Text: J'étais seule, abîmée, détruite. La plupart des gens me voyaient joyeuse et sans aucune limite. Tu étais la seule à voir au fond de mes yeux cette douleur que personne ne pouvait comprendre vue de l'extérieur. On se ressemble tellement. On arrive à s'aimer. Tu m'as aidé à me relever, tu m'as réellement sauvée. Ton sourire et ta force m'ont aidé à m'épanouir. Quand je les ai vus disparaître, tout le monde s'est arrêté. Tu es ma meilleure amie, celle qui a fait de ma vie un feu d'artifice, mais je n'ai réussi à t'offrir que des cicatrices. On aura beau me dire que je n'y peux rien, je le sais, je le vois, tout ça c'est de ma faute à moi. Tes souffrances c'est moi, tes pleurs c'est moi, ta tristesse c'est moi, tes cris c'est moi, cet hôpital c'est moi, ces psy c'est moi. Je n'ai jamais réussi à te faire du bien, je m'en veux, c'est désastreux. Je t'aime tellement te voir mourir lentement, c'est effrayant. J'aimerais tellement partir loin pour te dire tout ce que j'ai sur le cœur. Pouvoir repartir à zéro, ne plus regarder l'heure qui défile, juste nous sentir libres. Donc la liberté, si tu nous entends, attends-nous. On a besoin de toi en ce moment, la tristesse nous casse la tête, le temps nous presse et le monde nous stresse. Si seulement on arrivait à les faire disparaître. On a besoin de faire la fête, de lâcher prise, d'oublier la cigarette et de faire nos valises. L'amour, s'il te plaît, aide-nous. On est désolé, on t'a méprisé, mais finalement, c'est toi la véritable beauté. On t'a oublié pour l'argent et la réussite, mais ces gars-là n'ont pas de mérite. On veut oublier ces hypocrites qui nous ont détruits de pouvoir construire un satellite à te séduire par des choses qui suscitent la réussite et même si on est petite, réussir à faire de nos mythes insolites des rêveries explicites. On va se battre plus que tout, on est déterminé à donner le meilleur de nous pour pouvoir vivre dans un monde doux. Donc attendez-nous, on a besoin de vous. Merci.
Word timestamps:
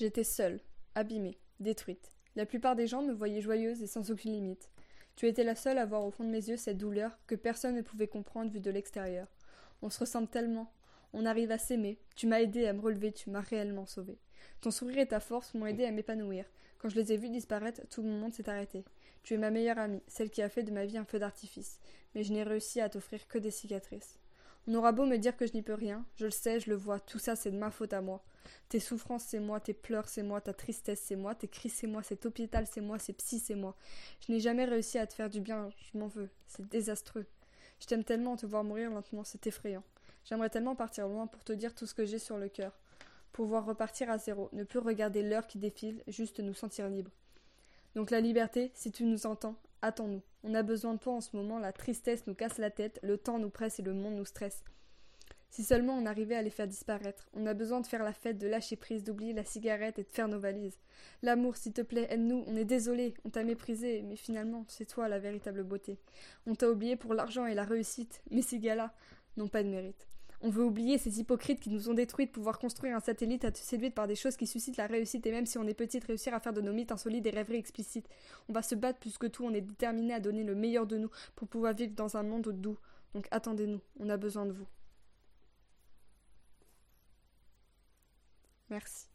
J'étais 0.00 0.24
seule, 0.24 0.60
abîmée, 0.94 1.36
détruite. 1.58 2.08
La 2.34 2.46
plupart 2.46 2.74
des 2.74 2.86
gens 2.86 3.02
me 3.02 3.12
voyaient 3.12 3.42
joyeuse 3.42 3.82
et 3.82 3.86
sans 3.86 4.10
aucune 4.10 4.32
limite. 4.32 4.70
Tu 5.14 5.26
étais 5.26 5.44
la 5.44 5.54
seule 5.54 5.76
à 5.76 5.84
voir 5.84 6.06
au 6.06 6.10
fond 6.10 6.24
de 6.24 6.30
mes 6.30 6.48
yeux 6.48 6.56
cette 6.56 6.78
douleur 6.78 7.18
que 7.26 7.34
personne 7.34 7.74
ne 7.74 7.82
pouvait 7.82 8.08
comprendre 8.08 8.50
vue 8.50 8.60
de 8.60 8.70
l'extérieur. 8.70 9.26
On 9.82 9.90
se 9.90 9.98
ressemble 9.98 10.28
tellement. 10.28 10.72
On 11.12 11.26
arrive 11.26 11.50
à 11.50 11.58
s'aimer. 11.58 11.98
Tu 12.16 12.26
m'as 12.26 12.40
aidé 12.40 12.66
à 12.66 12.72
me 12.72 12.80
relever, 12.80 13.12
tu 13.12 13.28
m'as 13.28 13.42
réellement 13.42 13.84
sauvée. 13.84 14.16
Ton 14.62 14.70
sourire 14.70 15.00
et 15.00 15.08
ta 15.08 15.20
force 15.20 15.52
m'ont 15.52 15.66
aidé 15.66 15.84
à 15.84 15.90
m'épanouir. 15.90 16.46
Quand 16.78 16.88
je 16.88 16.96
les 16.96 17.12
ai 17.12 17.18
vus 17.18 17.28
disparaître, 17.28 17.86
tout 17.90 18.00
le 18.00 18.08
monde 18.08 18.32
s'est 18.32 18.48
arrêté. 18.48 18.86
Tu 19.22 19.34
es 19.34 19.36
ma 19.36 19.50
meilleure 19.50 19.78
amie, 19.78 20.02
celle 20.08 20.30
qui 20.30 20.40
a 20.40 20.48
fait 20.48 20.62
de 20.62 20.72
ma 20.72 20.86
vie 20.86 20.96
un 20.96 21.04
feu 21.04 21.18
d'artifice, 21.18 21.78
mais 22.14 22.22
je 22.22 22.32
n'ai 22.32 22.42
réussi 22.42 22.80
à 22.80 22.88
t'offrir 22.88 23.28
que 23.28 23.36
des 23.36 23.50
cicatrices. 23.50 24.18
On 24.66 24.74
aura 24.74 24.92
beau 24.92 25.06
me 25.06 25.16
dire 25.16 25.36
que 25.36 25.46
je 25.46 25.54
n'y 25.54 25.62
peux 25.62 25.74
rien, 25.74 26.04
je 26.16 26.26
le 26.26 26.30
sais, 26.30 26.60
je 26.60 26.70
le 26.70 26.76
vois, 26.76 27.00
tout 27.00 27.18
ça 27.18 27.34
c'est 27.34 27.50
de 27.50 27.56
ma 27.56 27.70
faute 27.70 27.92
à 27.92 28.00
moi. 28.00 28.22
Tes 28.68 28.80
souffrances 28.80 29.24
c'est 29.24 29.40
moi, 29.40 29.58
tes 29.58 29.72
pleurs 29.72 30.08
c'est 30.08 30.22
moi, 30.22 30.40
ta 30.40 30.52
tristesse 30.52 31.02
c'est 31.04 31.16
moi, 31.16 31.34
tes 31.34 31.48
cris 31.48 31.70
c'est 31.70 31.86
moi, 31.86 32.02
cet 32.02 32.26
hôpital 32.26 32.66
c'est 32.70 32.80
moi, 32.80 32.98
ces 32.98 33.12
psy 33.14 33.38
c'est 33.40 33.54
moi. 33.54 33.74
Je 34.20 34.32
n'ai 34.32 34.40
jamais 34.40 34.64
réussi 34.64 34.98
à 34.98 35.06
te 35.06 35.14
faire 35.14 35.30
du 35.30 35.40
bien, 35.40 35.70
je 35.92 35.98
m'en 35.98 36.08
veux, 36.08 36.28
c'est 36.46 36.68
désastreux. 36.68 37.26
Je 37.80 37.86
t'aime 37.86 38.04
tellement 38.04 38.36
te 38.36 38.46
voir 38.46 38.62
mourir 38.62 38.90
lentement, 38.90 39.24
c'est 39.24 39.46
effrayant. 39.46 39.82
J'aimerais 40.24 40.50
tellement 40.50 40.76
partir 40.76 41.08
loin 41.08 41.26
pour 41.26 41.42
te 41.42 41.52
dire 41.52 41.74
tout 41.74 41.86
ce 41.86 41.94
que 41.94 42.04
j'ai 42.04 42.18
sur 42.18 42.36
le 42.36 42.48
cœur. 42.48 42.78
Pouvoir 43.32 43.64
repartir 43.64 44.10
à 44.10 44.18
zéro, 44.18 44.50
ne 44.52 44.64
plus 44.64 44.78
regarder 44.78 45.22
l'heure 45.22 45.46
qui 45.46 45.58
défile, 45.58 46.02
juste 46.06 46.40
nous 46.40 46.54
sentir 46.54 46.88
libres. 46.88 47.12
Donc 47.94 48.10
la 48.10 48.20
liberté, 48.20 48.70
si 48.74 48.92
tu 48.92 49.04
nous 49.04 49.26
entends, 49.26 49.56
attends-nous. 49.82 50.22
On 50.42 50.54
a 50.54 50.62
besoin 50.62 50.94
de 50.94 50.98
toi 50.98 51.14
en 51.14 51.20
ce 51.20 51.36
moment, 51.36 51.58
la 51.58 51.72
tristesse 51.72 52.26
nous 52.26 52.34
casse 52.34 52.58
la 52.58 52.70
tête, 52.70 52.98
le 53.02 53.18
temps 53.18 53.38
nous 53.38 53.50
presse 53.50 53.78
et 53.78 53.82
le 53.82 53.92
monde 53.92 54.14
nous 54.14 54.24
stresse. 54.24 54.64
Si 55.50 55.64
seulement 55.64 55.94
on 55.94 56.06
arrivait 56.06 56.36
à 56.36 56.42
les 56.42 56.50
faire 56.50 56.68
disparaître. 56.68 57.28
On 57.34 57.44
a 57.46 57.54
besoin 57.54 57.80
de 57.80 57.86
faire 57.86 58.04
la 58.04 58.12
fête, 58.12 58.38
de 58.38 58.46
lâcher 58.46 58.76
prise, 58.76 59.02
d'oublier 59.02 59.32
la 59.32 59.44
cigarette 59.44 59.98
et 59.98 60.04
de 60.04 60.10
faire 60.10 60.28
nos 60.28 60.38
valises. 60.38 60.78
L'amour, 61.22 61.56
s'il 61.56 61.72
te 61.72 61.80
plaît, 61.80 62.06
aide-nous. 62.08 62.44
On 62.46 62.56
est 62.56 62.64
désolé, 62.64 63.14
on 63.24 63.30
t'a 63.30 63.42
méprisé, 63.42 64.02
mais 64.02 64.14
finalement, 64.14 64.64
c'est 64.68 64.86
toi 64.86 65.08
la 65.08 65.18
véritable 65.18 65.64
beauté. 65.64 65.98
On 66.46 66.54
t'a 66.54 66.70
oublié 66.70 66.94
pour 66.94 67.14
l'argent 67.14 67.46
et 67.46 67.54
la 67.54 67.64
réussite, 67.64 68.22
mais 68.30 68.42
ces 68.42 68.60
gars-là 68.60 68.94
n'ont 69.36 69.48
pas 69.48 69.64
de 69.64 69.68
mérite. 69.68 70.06
On 70.42 70.48
veut 70.48 70.64
oublier 70.64 70.96
ces 70.96 71.20
hypocrites 71.20 71.60
qui 71.60 71.68
nous 71.68 71.90
ont 71.90 71.94
détruits 71.94 72.26
de 72.26 72.30
pouvoir 72.30 72.58
construire 72.58 72.96
un 72.96 73.00
satellite 73.00 73.44
à 73.44 73.52
te 73.52 73.58
séduire 73.58 73.92
par 73.92 74.06
des 74.06 74.14
choses 74.14 74.36
qui 74.36 74.46
suscitent 74.46 74.78
la 74.78 74.86
réussite 74.86 75.26
et 75.26 75.32
même 75.32 75.44
si 75.44 75.58
on 75.58 75.66
est 75.66 75.74
petite, 75.74 76.04
réussir 76.04 76.32
à 76.32 76.40
faire 76.40 76.54
de 76.54 76.62
nos 76.62 76.72
mythes 76.72 76.92
insolites 76.92 77.22
des 77.22 77.30
rêveries 77.30 77.58
explicites. 77.58 78.08
On 78.48 78.54
va 78.54 78.62
se 78.62 78.74
battre 78.74 78.98
plus 78.98 79.18
que 79.18 79.26
tout, 79.26 79.44
on 79.44 79.52
est 79.52 79.60
déterminé 79.60 80.14
à 80.14 80.20
donner 80.20 80.42
le 80.42 80.54
meilleur 80.54 80.86
de 80.86 80.96
nous 80.96 81.10
pour 81.36 81.46
pouvoir 81.46 81.74
vivre 81.74 81.94
dans 81.94 82.16
un 82.16 82.22
monde 82.22 82.48
doux. 82.48 82.78
Donc 83.12 83.26
attendez-nous, 83.30 83.80
on 83.98 84.08
a 84.08 84.16
besoin 84.16 84.46
de 84.46 84.52
vous. 84.52 84.66
Merci. 88.70 89.08